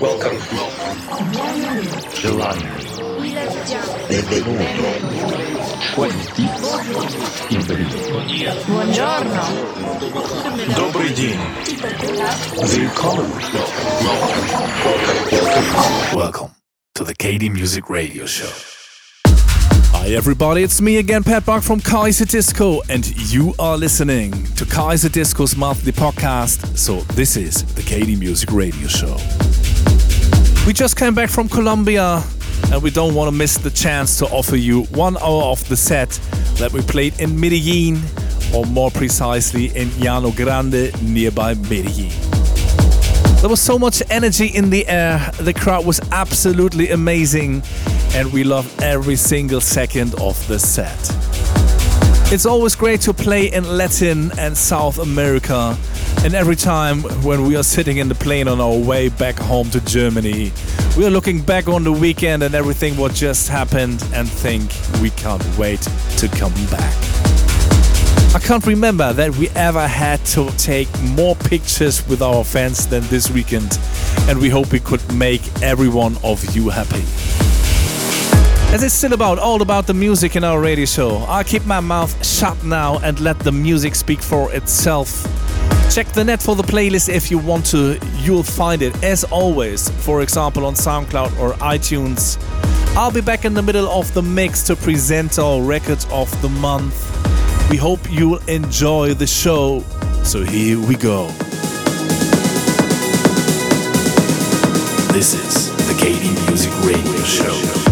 Welcome. 0.00 0.38
Giovanni. 2.12 2.64
Benvenuto. 4.06 4.64
Quanti. 5.94 6.44
Benvenuto. 7.48 8.22
Buongiorno. 8.66 9.42
Добрый 10.76 11.14
день. 11.14 11.40
Willkommen. 12.68 13.30
Welcome 16.14 16.54
to 16.94 17.04
the 17.04 17.14
KD 17.14 17.48
Music 17.50 17.88
Radio 17.88 18.26
Show. 18.26 18.73
Hi 20.05 20.11
everybody, 20.11 20.61
it's 20.61 20.81
me 20.81 20.97
again, 20.97 21.23
Pat 21.23 21.47
Buck 21.47 21.63
from 21.63 21.79
Kaiserdisco, 21.79 22.87
and 22.89 23.07
you 23.33 23.55
are 23.57 23.75
listening 23.75 24.33
to 24.53 24.63
Kaiserdisco's 24.63 25.57
monthly 25.57 25.91
podcast. 25.91 26.77
So 26.77 26.97
this 27.15 27.35
is 27.35 27.63
the 27.73 27.81
KD 27.81 28.19
Music 28.19 28.51
Radio 28.51 28.87
Show. 28.87 29.17
We 30.67 30.73
just 30.73 30.95
came 30.95 31.15
back 31.15 31.31
from 31.31 31.49
Colombia, 31.49 32.21
and 32.71 32.83
we 32.83 32.91
don't 32.91 33.15
want 33.15 33.31
to 33.31 33.35
miss 33.35 33.57
the 33.57 33.71
chance 33.71 34.19
to 34.19 34.27
offer 34.27 34.57
you 34.57 34.83
one 34.93 35.17
hour 35.17 35.45
of 35.45 35.67
the 35.69 35.75
set 35.75 36.11
that 36.59 36.71
we 36.71 36.83
played 36.83 37.19
in 37.19 37.39
Medellin, 37.39 37.99
or 38.53 38.63
more 38.67 38.91
precisely 38.91 39.75
in 39.75 39.87
Llanogrande, 39.97 41.01
nearby 41.01 41.55
Medellin. 41.55 42.34
There 43.45 43.51
was 43.51 43.61
so 43.61 43.77
much 43.77 44.01
energy 44.09 44.47
in 44.47 44.71
the 44.71 44.87
air, 44.87 45.19
the 45.39 45.53
crowd 45.53 45.85
was 45.85 46.01
absolutely 46.11 46.89
amazing, 46.89 47.61
and 48.15 48.33
we 48.33 48.43
loved 48.43 48.81
every 48.81 49.15
single 49.15 49.61
second 49.61 50.19
of 50.19 50.47
the 50.47 50.57
set. 50.57 50.97
It's 52.33 52.47
always 52.47 52.73
great 52.73 53.01
to 53.01 53.13
play 53.13 53.53
in 53.53 53.77
Latin 53.77 54.31
and 54.39 54.57
South 54.57 54.97
America, 54.97 55.77
and 56.23 56.33
every 56.33 56.55
time 56.55 57.03
when 57.21 57.45
we 57.45 57.55
are 57.55 57.61
sitting 57.61 57.97
in 57.97 58.07
the 58.07 58.15
plane 58.15 58.47
on 58.47 58.59
our 58.59 58.79
way 58.79 59.09
back 59.09 59.37
home 59.37 59.69
to 59.69 59.81
Germany, 59.81 60.51
we 60.97 61.05
are 61.05 61.11
looking 61.11 61.39
back 61.39 61.67
on 61.67 61.83
the 61.83 61.91
weekend 61.91 62.41
and 62.41 62.55
everything 62.55 62.97
what 62.97 63.13
just 63.13 63.47
happened 63.47 64.03
and 64.15 64.27
think 64.27 64.71
we 65.03 65.11
can't 65.11 65.45
wait 65.55 65.81
to 66.17 66.27
come 66.29 66.53
back. 66.71 67.14
I 68.35 68.39
can't 68.39 68.65
remember 68.67 69.13
that 69.13 69.37
we 69.37 69.47
ever 69.51 69.87
had 69.87 70.23
to 70.25 70.51
take 70.57 70.89
more 71.01 71.37
pictures 71.37 72.05
with 72.05 72.21
our 72.21 72.43
fans 72.43 72.85
than 72.85 73.01
this 73.03 73.31
weekend, 73.31 73.79
and 74.27 74.37
we 74.37 74.49
hope 74.49 74.73
we 74.73 74.81
could 74.81 75.01
make 75.13 75.41
every 75.61 75.87
one 75.87 76.17
of 76.21 76.43
you 76.53 76.67
happy. 76.67 77.01
As 78.75 78.83
it's 78.83 78.93
still 78.93 79.13
about 79.13 79.39
all 79.39 79.61
about 79.61 79.87
the 79.87 79.93
music 79.93 80.35
in 80.35 80.43
our 80.43 80.59
radio 80.59 80.83
show, 80.85 81.19
I'll 81.29 81.45
keep 81.45 81.65
my 81.65 81.79
mouth 81.79 82.13
shut 82.27 82.61
now 82.61 82.99
and 82.99 83.17
let 83.21 83.39
the 83.39 83.53
music 83.53 83.95
speak 83.95 84.21
for 84.21 84.53
itself. 84.53 85.23
Check 85.89 86.07
the 86.09 86.25
net 86.25 86.43
for 86.43 86.57
the 86.57 86.63
playlist 86.63 87.07
if 87.07 87.31
you 87.31 87.37
want 87.37 87.65
to. 87.67 87.97
You'll 88.17 88.43
find 88.43 88.81
it 88.81 89.01
as 89.01 89.23
always, 89.23 89.89
for 90.03 90.21
example 90.21 90.65
on 90.65 90.73
SoundCloud 90.73 91.39
or 91.39 91.53
iTunes. 91.53 92.37
I'll 92.97 93.11
be 93.11 93.21
back 93.21 93.45
in 93.45 93.53
the 93.53 93.63
middle 93.63 93.87
of 93.89 94.13
the 94.13 94.21
mix 94.21 94.61
to 94.63 94.75
present 94.75 95.39
our 95.39 95.61
record 95.61 96.05
of 96.11 96.29
the 96.41 96.49
month. 96.49 97.14
We 97.69 97.77
hope 97.77 97.99
you'll 98.11 98.43
enjoy 98.47 99.13
the 99.15 99.27
show. 99.27 99.83
So 100.23 100.43
here 100.43 100.79
we 100.79 100.95
go. 100.95 101.27
This 105.11 105.33
is 105.33 105.69
the 105.87 105.93
KD 105.93 106.47
Music 106.47 106.71
Radio 106.83 107.23
Show. 107.23 107.84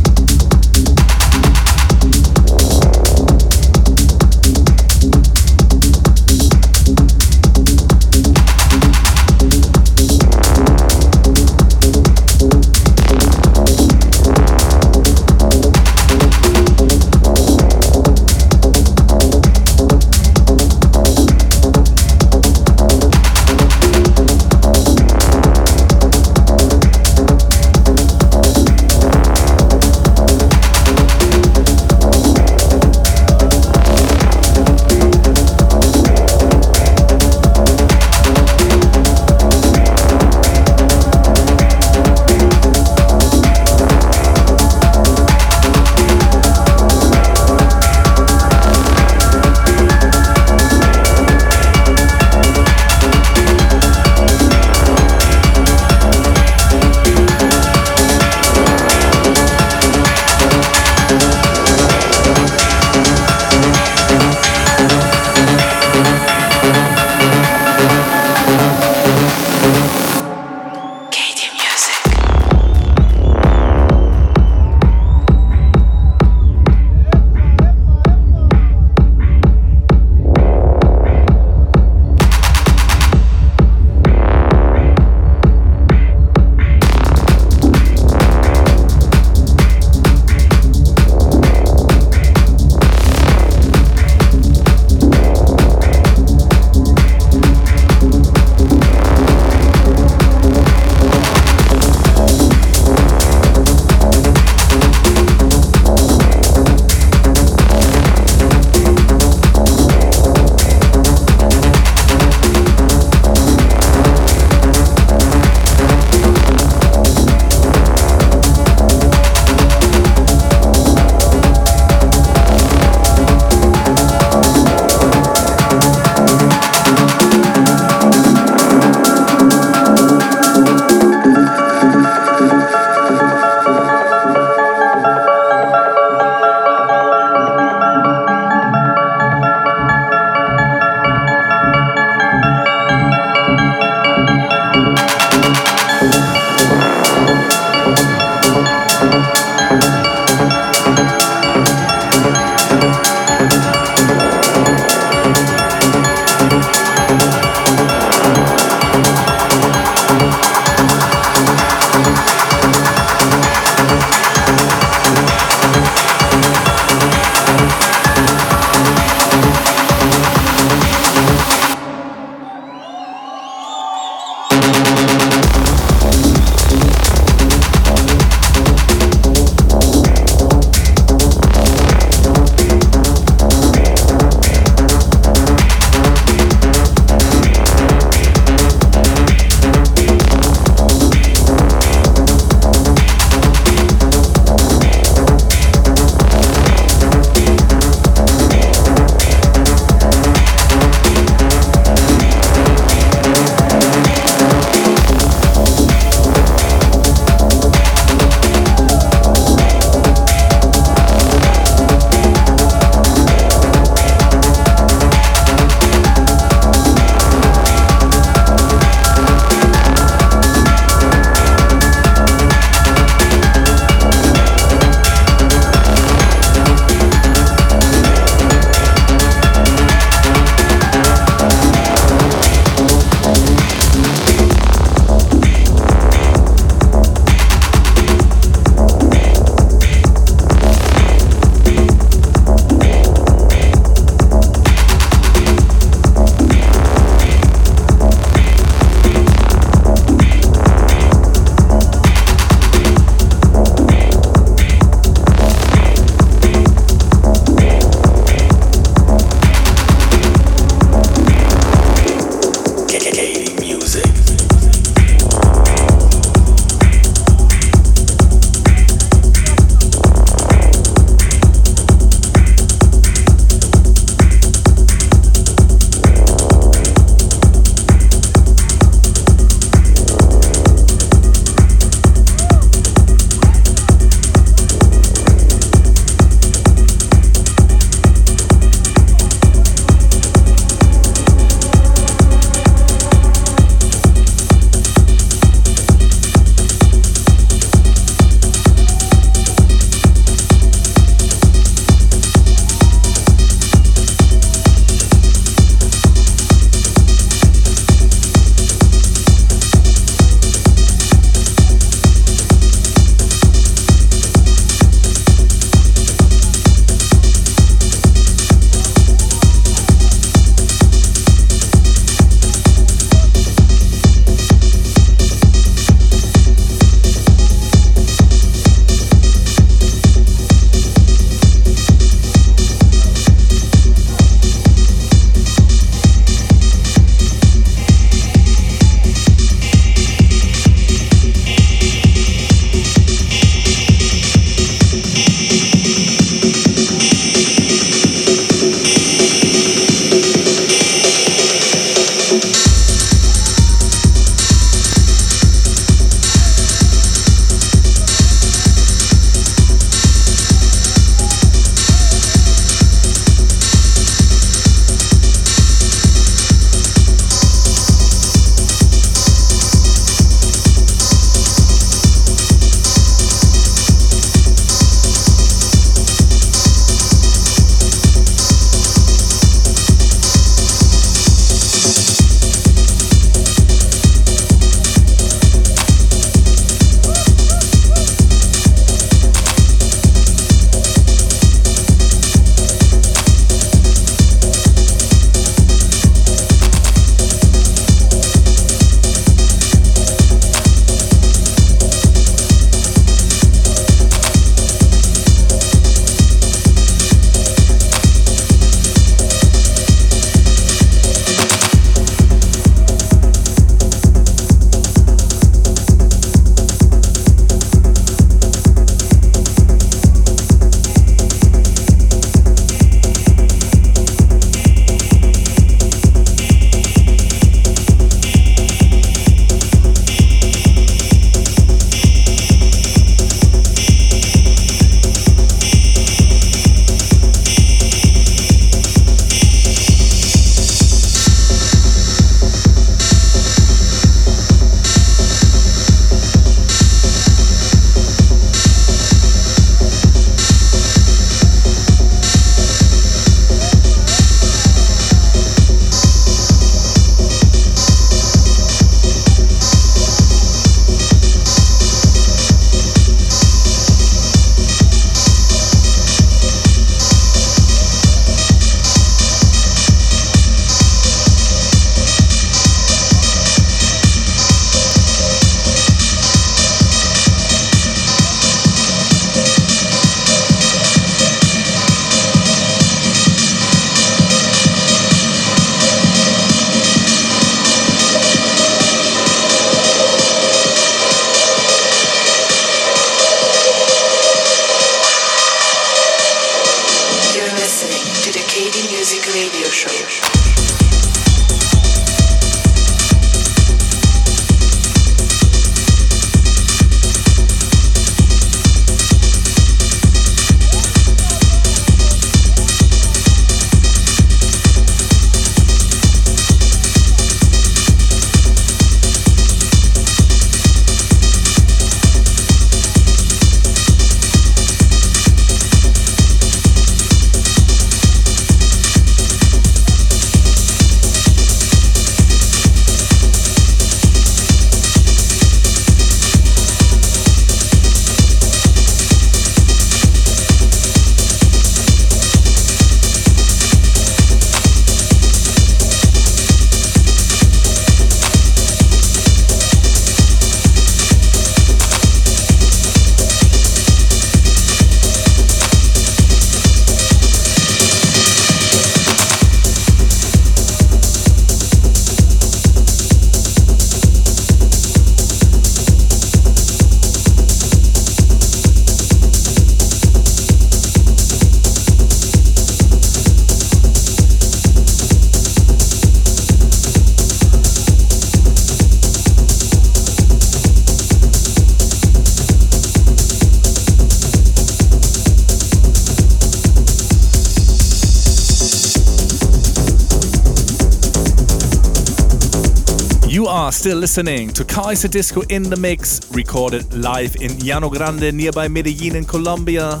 Are 593.66 593.72
still 593.72 593.98
listening 593.98 594.50
to 594.50 594.62
Kaiserdisco 594.62 595.50
in 595.50 595.64
the 595.64 595.74
Mix, 595.74 596.30
recorded 596.30 596.94
live 596.94 597.34
in 597.40 597.50
Llanogrande 597.58 598.32
nearby 598.32 598.68
Medellin 598.68 599.16
in 599.16 599.24
Colombia. 599.24 600.00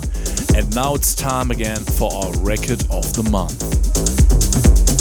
And 0.54 0.72
now 0.72 0.94
it's 0.94 1.16
time 1.16 1.50
again 1.50 1.78
for 1.78 2.08
our 2.14 2.30
record 2.42 2.84
of 2.92 3.12
the 3.14 3.28
month. 3.28 3.58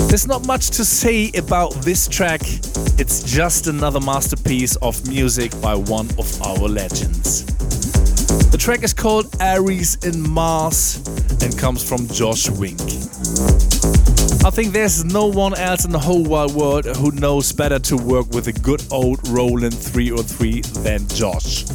There's 0.10 0.26
not 0.26 0.48
much 0.48 0.72
to 0.78 0.84
say 0.84 1.30
about 1.38 1.74
this 1.84 2.08
track, 2.08 2.42
it's 2.98 3.22
just 3.22 3.68
another 3.68 4.00
masterpiece 4.00 4.76
of 4.78 5.08
music 5.08 5.52
by 5.62 5.76
one 5.76 6.10
of 6.18 6.42
our 6.42 6.68
legends. 6.68 7.46
The 8.50 8.58
track 8.58 8.82
is 8.82 8.96
called 8.96 9.28
Aries 9.40 10.04
in 10.04 10.28
Mars 10.28 11.06
and 11.44 11.56
comes 11.56 11.88
from 11.88 12.08
Josh 12.08 12.50
Wink. 12.50 12.82
I 14.46 14.50
think 14.52 14.74
there's 14.74 15.04
no 15.04 15.26
one 15.26 15.56
else 15.56 15.86
in 15.86 15.92
the 15.92 16.00
whole 16.00 16.24
wide 16.24 16.52
world 16.52 16.86
who 16.86 17.12
knows 17.12 17.52
better 17.52 17.80
to 17.80 17.98
work 17.98 18.30
with 18.30 18.48
a 18.48 18.54
good 18.54 18.84
old 18.92 19.28
Roland 19.30 19.74
303 19.74 20.62
than 20.84 21.08
Josh. 21.08 21.66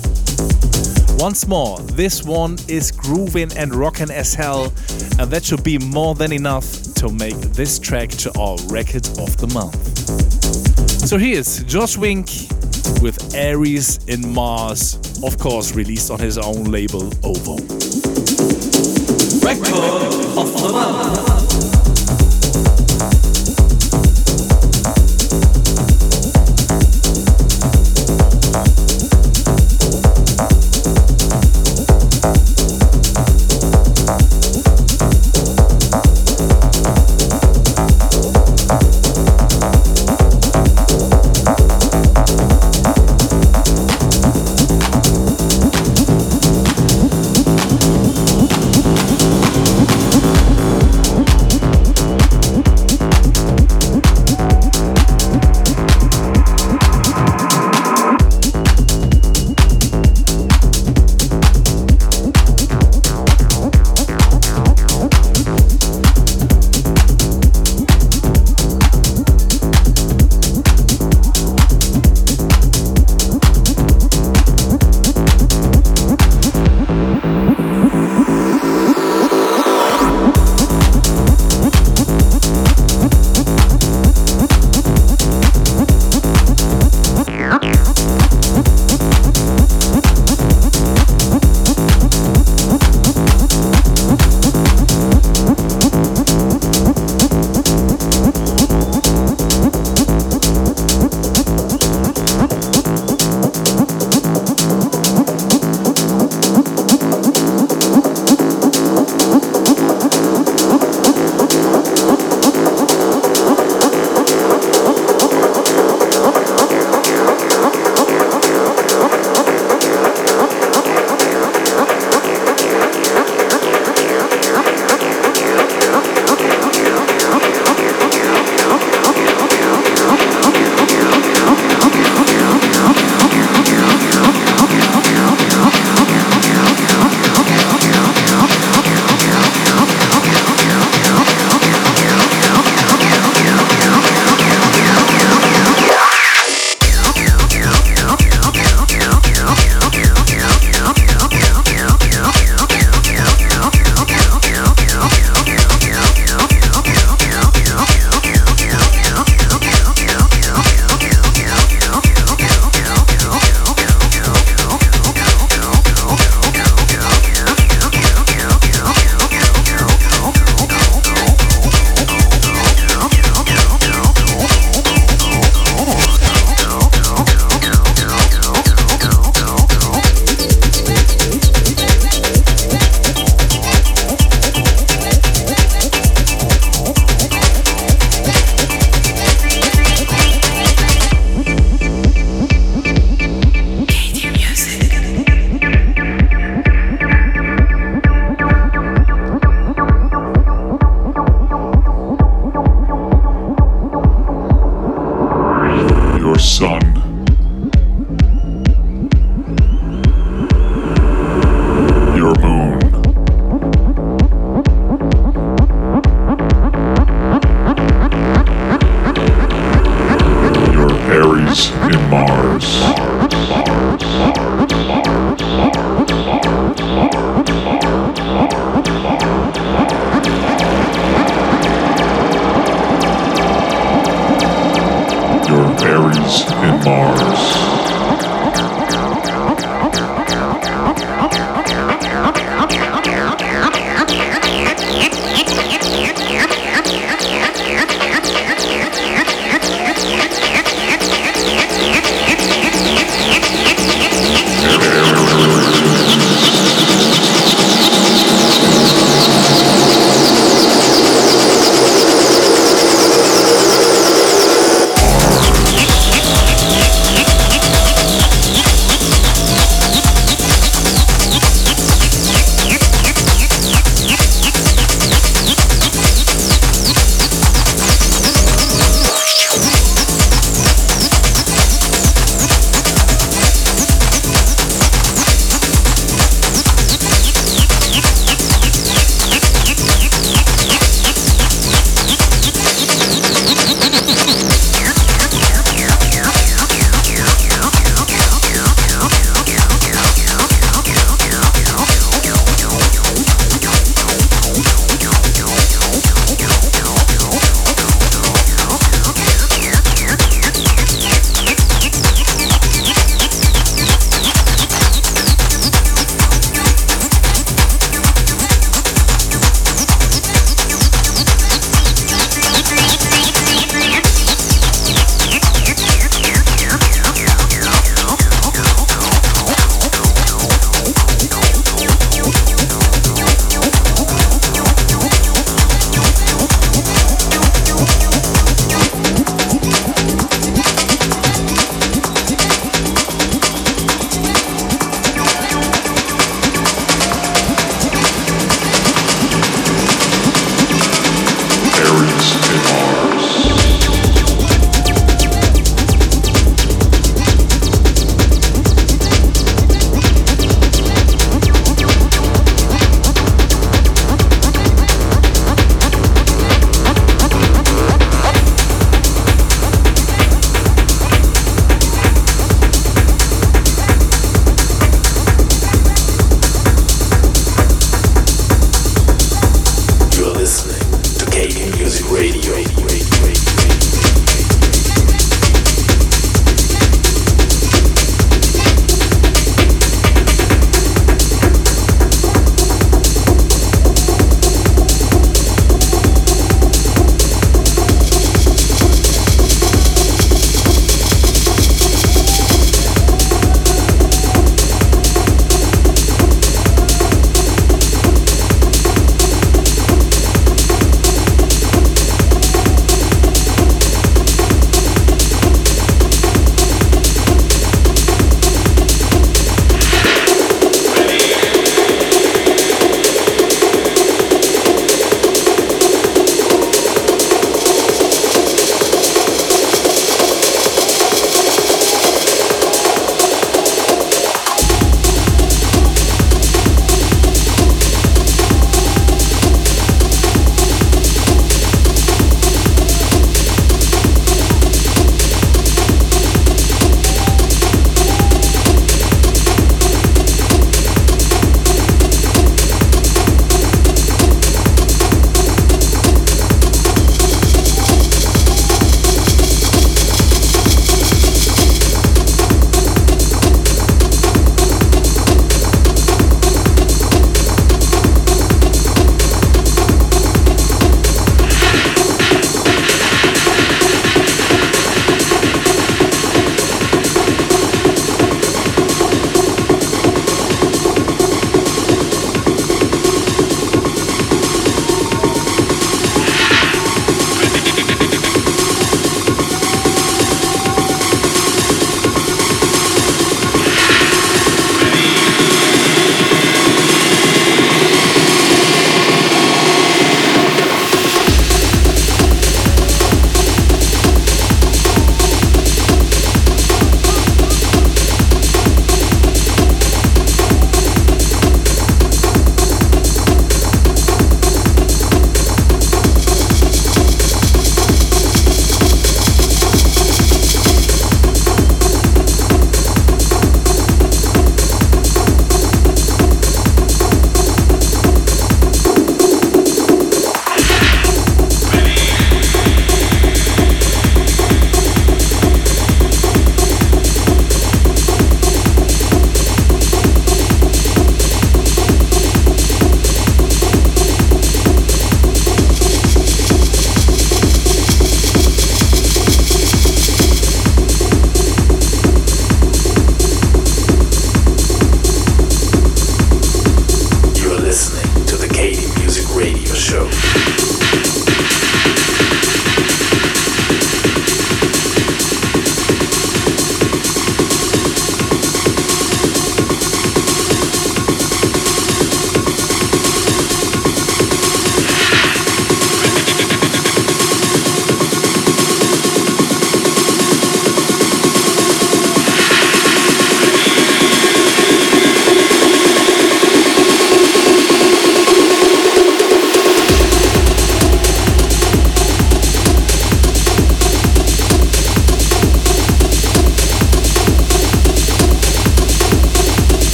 Once 1.20 1.46
more, 1.46 1.78
this 1.80 2.22
one 2.22 2.56
is 2.68 2.90
grooving 2.92 3.52
and 3.56 3.74
rocking 3.74 4.10
as 4.10 4.34
hell, 4.34 4.72
and 5.18 5.30
that 5.30 5.44
should 5.44 5.62
be 5.62 5.78
more 5.78 6.14
than 6.14 6.32
enough 6.32 6.64
to 6.94 7.08
make 7.10 7.36
this 7.52 7.78
track 7.78 8.08
to 8.08 8.30
our 8.38 8.56
record 8.68 9.06
of 9.18 9.36
the 9.36 9.50
month. 9.52 9.76
So 11.06 11.18
here's 11.18 11.62
Josh 11.64 11.96
Wink 11.96 12.28
with 13.02 13.34
Aries 13.34 13.98
in 14.06 14.32
Mars, 14.32 14.96
of 15.22 15.38
course, 15.38 15.74
released 15.74 16.10
on 16.10 16.18
his 16.18 16.38
own 16.38 16.64
label 16.64 17.12
Ovum. 17.24 17.58
Record 19.42 19.74
of 20.38 20.62
the 20.62 20.70
month. 20.72 21.29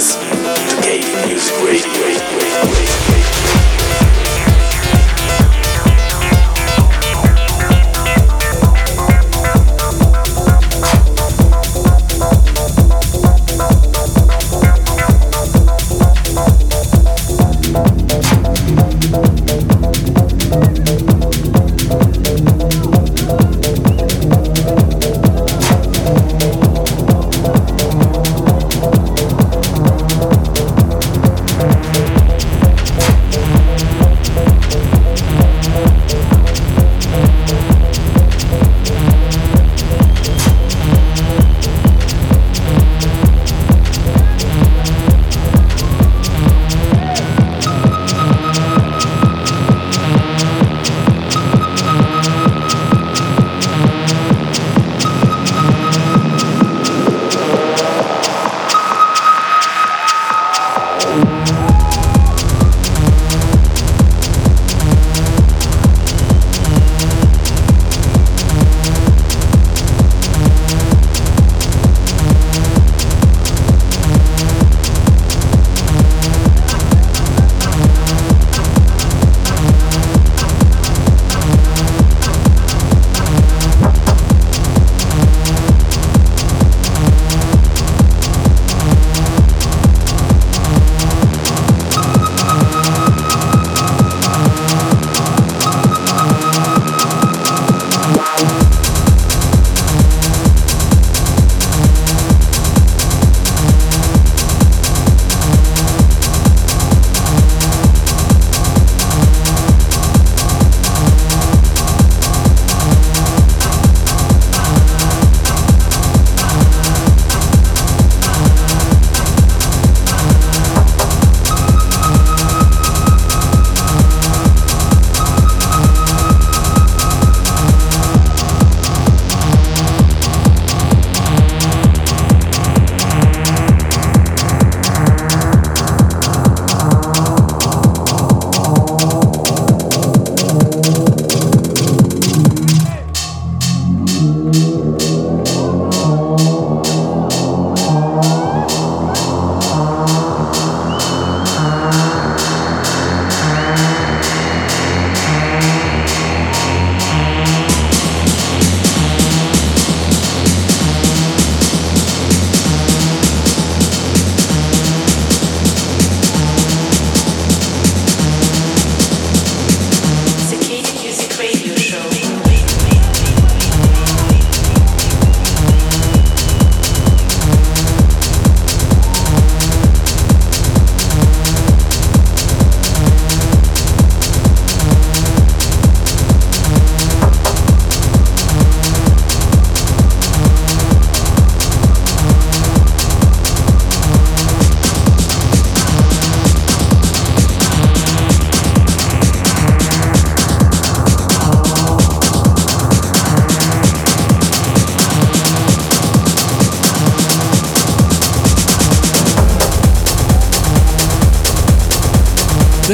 is 0.00 0.14
to 0.14 0.76
KD 0.80 1.26
Music 1.26 1.56
Radio. 1.62 3.19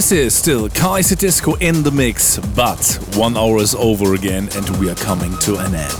This 0.06 0.26
is 0.26 0.34
still 0.36 0.68
Kaiserdisco 0.68 1.60
in 1.60 1.82
the 1.82 1.90
mix, 1.90 2.38
but 2.54 2.80
one 3.16 3.36
hour 3.36 3.58
is 3.58 3.74
over 3.74 4.14
again 4.14 4.48
and 4.54 4.70
we 4.78 4.88
are 4.88 4.94
coming 4.94 5.36
to 5.38 5.56
an 5.56 5.74
end. 5.74 5.98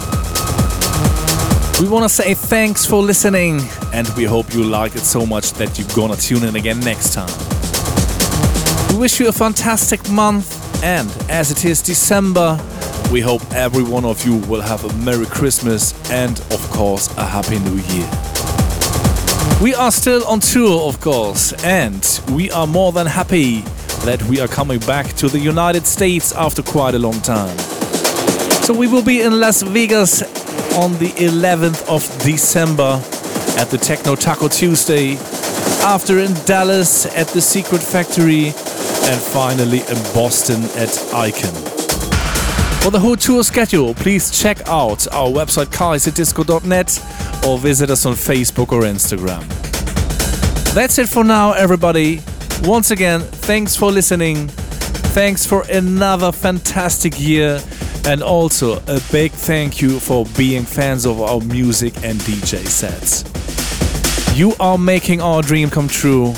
We 1.80 1.88
want 1.88 2.04
to 2.04 2.08
say 2.08 2.34
thanks 2.34 2.86
for 2.86 3.02
listening 3.02 3.60
and 3.92 4.08
we 4.10 4.22
hope 4.22 4.54
you 4.54 4.62
like 4.62 4.94
it 4.94 5.00
so 5.00 5.26
much 5.26 5.54
that 5.54 5.76
you're 5.76 5.88
gonna 5.88 6.14
tune 6.14 6.44
in 6.44 6.54
again 6.54 6.78
next 6.78 7.14
time. 7.14 7.34
We 8.92 9.00
wish 9.00 9.18
you 9.18 9.26
a 9.26 9.32
fantastic 9.32 10.08
month 10.08 10.54
and 10.84 11.10
as 11.28 11.50
it 11.50 11.64
is 11.64 11.82
December, 11.82 12.60
we 13.10 13.20
hope 13.20 13.42
every 13.54 13.82
one 13.82 14.04
of 14.04 14.24
you 14.24 14.36
will 14.46 14.62
have 14.62 14.84
a 14.84 14.92
Merry 14.98 15.26
Christmas 15.26 15.92
and, 16.12 16.38
of 16.52 16.64
course, 16.70 17.08
a 17.16 17.24
Happy 17.24 17.58
New 17.58 17.80
Year. 17.92 18.08
We 19.60 19.74
are 19.74 19.90
still 19.90 20.24
on 20.28 20.38
tour, 20.38 20.86
of 20.88 21.00
course, 21.00 21.52
and 21.64 22.20
we 22.30 22.52
are 22.52 22.68
more 22.68 22.92
than 22.92 23.08
happy 23.08 23.64
that 24.06 24.22
we 24.28 24.38
are 24.38 24.46
coming 24.46 24.78
back 24.80 25.06
to 25.14 25.28
the 25.28 25.38
United 25.38 25.84
States 25.84 26.32
after 26.32 26.62
quite 26.62 26.94
a 26.94 26.98
long 26.98 27.20
time. 27.22 27.58
So 28.62 28.72
we 28.72 28.86
will 28.86 29.02
be 29.02 29.22
in 29.22 29.40
Las 29.40 29.62
Vegas 29.62 30.22
on 30.74 30.92
the 30.98 31.10
11th 31.18 31.82
of 31.88 32.02
December 32.22 33.02
at 33.58 33.68
the 33.68 33.76
Techno 33.76 34.14
Taco 34.14 34.46
Tuesday, 34.46 35.16
after 35.82 36.20
in 36.20 36.32
Dallas 36.44 37.06
at 37.16 37.26
the 37.28 37.40
Secret 37.40 37.82
Factory, 37.82 38.46
and 38.46 39.20
finally 39.20 39.80
in 39.80 39.98
Boston 40.14 40.62
at 40.76 40.96
Icon. 41.12 41.54
For 42.82 42.92
the 42.92 43.00
whole 43.00 43.16
tour 43.16 43.42
schedule, 43.42 43.92
please 43.94 44.30
check 44.30 44.68
out 44.68 45.08
our 45.12 45.28
website 45.28 45.66
kaiserdisco.net 45.66 47.44
or 47.44 47.58
visit 47.58 47.90
us 47.90 48.06
on 48.06 48.12
Facebook 48.12 48.70
or 48.70 48.82
Instagram. 48.82 49.44
That's 50.74 50.98
it 51.00 51.08
for 51.08 51.24
now, 51.24 51.54
everybody. 51.54 52.20
Once 52.62 52.90
again, 52.90 53.20
thanks 53.20 53.76
for 53.76 53.92
listening. 53.92 54.48
Thanks 55.12 55.44
for 55.44 55.62
another 55.70 56.32
fantastic 56.32 57.20
year. 57.20 57.60
And 58.06 58.22
also 58.22 58.78
a 58.86 59.00
big 59.12 59.32
thank 59.32 59.82
you 59.82 60.00
for 60.00 60.24
being 60.36 60.64
fans 60.64 61.06
of 61.06 61.20
our 61.20 61.40
music 61.40 61.94
and 62.02 62.18
DJ 62.20 62.66
sets. 62.66 63.24
You 64.36 64.54
are 64.58 64.78
making 64.78 65.20
our 65.20 65.42
dream 65.42 65.70
come 65.70 65.86
true, 65.86 66.34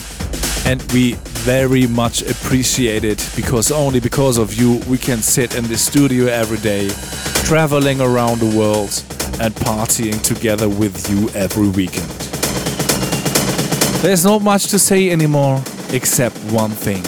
and 0.64 0.82
we 0.92 1.14
very 1.44 1.86
much 1.86 2.22
appreciate 2.22 3.04
it 3.04 3.26
because 3.36 3.70
only 3.70 4.00
because 4.00 4.38
of 4.38 4.54
you 4.54 4.80
we 4.88 4.98
can 4.98 5.18
sit 5.18 5.56
in 5.56 5.64
the 5.68 5.78
studio 5.78 6.26
every 6.26 6.58
day, 6.58 6.88
traveling 7.44 8.00
around 8.00 8.40
the 8.40 8.58
world 8.58 9.02
and 9.40 9.54
partying 9.54 10.20
together 10.22 10.68
with 10.68 11.08
you 11.10 11.28
every 11.30 11.68
weekend. 11.68 12.10
There's 14.02 14.24
not 14.24 14.42
much 14.42 14.66
to 14.68 14.78
say 14.78 15.10
anymore 15.10 15.62
except 15.92 16.36
one 16.52 16.70
thing. 16.70 17.02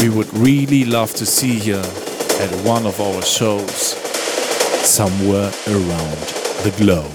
We 0.00 0.14
would 0.14 0.32
really 0.34 0.84
love 0.84 1.12
to 1.14 1.26
see 1.26 1.58
you 1.58 1.78
at 1.78 2.50
one 2.64 2.86
of 2.86 3.00
our 3.00 3.22
shows 3.22 3.96
somewhere 4.86 5.50
around 5.68 6.18
the 6.64 6.72
globe. 6.78 7.10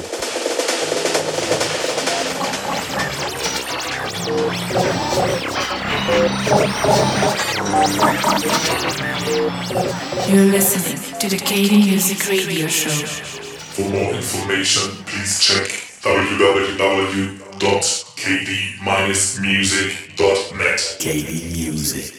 You're 10.27 10.45
listening 10.45 11.19
to 11.19 11.29
the 11.29 11.37
KD 11.37 11.85
Music 11.85 12.27
Radio 12.27 12.67
Show. 12.67 12.89
For 12.89 13.89
more 13.89 14.13
information, 14.13 15.03
please 15.05 15.39
check 15.39 15.85
www.kd-music.net. 18.15 20.95
KD 20.99 21.51
Music. 21.51 22.14